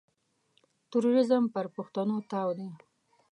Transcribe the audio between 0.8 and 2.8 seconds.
تروريزم پر پښتنو تاوان دی.